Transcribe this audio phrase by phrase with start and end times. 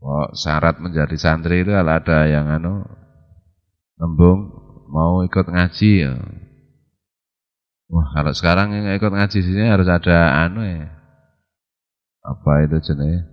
[0.00, 2.80] Kok syarat menjadi santri itu kalau ada yang anu
[4.00, 4.48] nembung
[4.88, 6.16] mau ikut ngaji ya.
[7.92, 10.88] Wah, kalau sekarang yang ikut ngaji sini harus ada anu ya.
[12.24, 13.28] Apa itu jenis?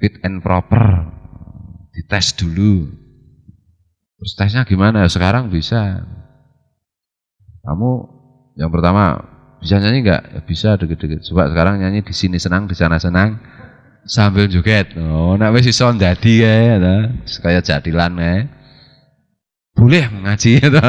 [0.00, 1.12] Fit and proper.
[1.92, 2.88] Dites dulu.
[4.16, 5.04] Terus tesnya gimana?
[5.12, 6.04] Sekarang bisa.
[7.68, 7.90] Kamu
[8.56, 9.20] yang pertama
[9.60, 10.22] bisa nyanyi nggak?
[10.32, 11.20] Ya bisa dikit-dikit.
[11.28, 13.55] Coba sekarang nyanyi di sini senang, di sana senang
[14.06, 14.94] sambil joget.
[14.96, 16.94] Oh, nak wis iso ndadi kae ta.
[17.42, 18.46] Kaya jadilan kae.
[19.76, 20.72] Boleh mengaji ya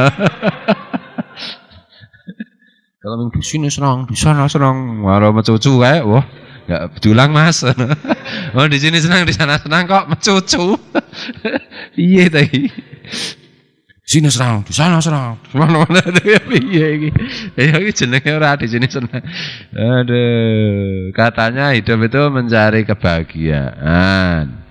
[2.98, 6.24] Kalau di sini senang, di sana senang, walau mencucu kae, wah,
[6.68, 7.64] enggak betulang Mas.
[8.55, 10.76] oh, di sini senang, di sana senang kok mencucu.
[11.98, 12.70] Iya tadi
[14.08, 17.10] sini serang, di sana serang, mana-mana ya piye iki.
[17.60, 19.20] Ya iki jenenge ora di sini senang.
[19.76, 24.64] Aduh, katanya hidup itu mencari kebahagiaan.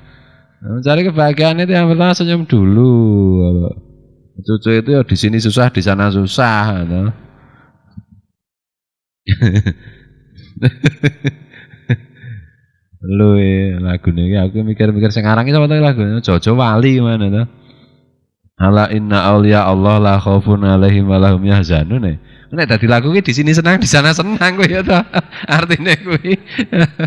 [0.65, 3.69] Mencari kebahagiaan itu yang pertama senyum dulu.
[4.41, 6.89] Cucu itu ya di sini susah, di sana susah.
[6.89, 7.13] No.
[13.05, 13.37] Lu
[13.85, 17.66] lagu ini aku mikir-mikir sekarang itu apa lagu Jojo Wali gimana tuh?
[18.57, 22.09] Ala inna aulia Allah la khaufun alaihim wa lahum yahzanun.
[22.09, 22.17] Eh.
[22.57, 25.05] Nek dadi lagu ki di sini senang, di sana senang kuwi ya ta.
[25.61, 26.41] Artine kuwi.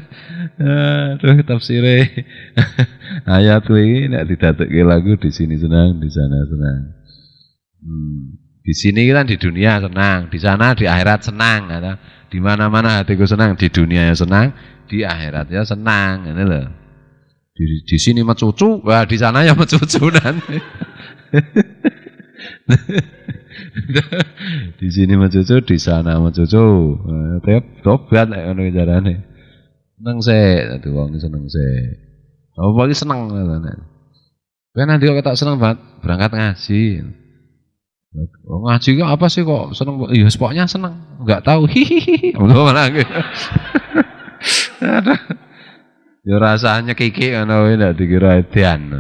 [0.62, 2.06] Aduh tafsire.
[3.26, 6.82] Ayat kuwi nek didadekke lagu di sini senang, di sana senang.
[7.82, 8.38] Hmm.
[8.62, 11.98] Di sini kan di dunia senang, di sana di akhirat senang, ya
[12.30, 14.54] di mana-mana hatiku senang, di dunia ya senang,
[14.86, 16.70] di akhirat ya senang, ini loh.
[17.58, 20.62] Di, di sini mencucu, wah di sana ya mencucu nanti
[24.80, 26.98] di sini mencucu, di sana mencucu.
[27.44, 29.16] Tiap tobat lek ngono carane.
[30.00, 31.98] Seneng sik, dadi wong seneng sik.
[32.56, 33.74] Apa iki seneng ngene.
[34.70, 37.02] Kowe nanti kok tak seneng banget berangkat ngaji.
[38.48, 39.96] Oh, ngaji kok apa sih kok seneng?
[40.10, 40.94] Iya, pokoknya seneng.
[41.22, 41.68] Enggak tahu.
[41.68, 42.34] Hihihi.
[42.38, 42.90] Ngono malah.
[44.80, 45.20] Aduh.
[46.28, 48.92] Ya rasanya kiki ngono ndak dikira edian.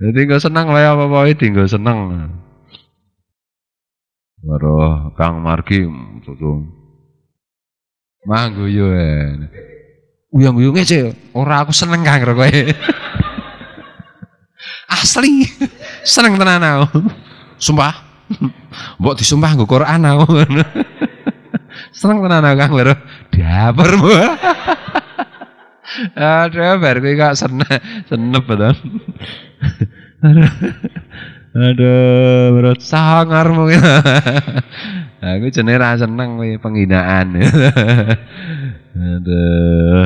[0.00, 2.32] Jadi nggak senang lah ya apa-apa itu nggak senang.
[4.40, 5.84] Baru Kang Margi
[6.24, 6.72] tutung.
[8.24, 8.88] Manggu yo
[10.30, 12.46] Uyang uyang aja, orang aku seneng kang kowe.
[14.94, 15.42] Asli,
[16.06, 17.02] seneng tenan aku.
[17.58, 17.90] Sumpah.
[19.02, 20.30] Mbok disumpah nggo Quran aku.
[21.98, 22.94] seneng tenan aku kang baru
[23.34, 24.06] diapermu.
[26.14, 28.78] Aduh, bar kowe senep senep betul.
[31.50, 33.82] Aduh, berat sangar mungkin.
[35.20, 37.36] Aku jenenge ra seneng kowe penghinaan.
[39.16, 40.04] Aduh.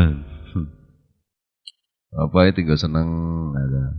[2.15, 3.09] Apa itu tinggal seneng
[3.59, 3.99] ada.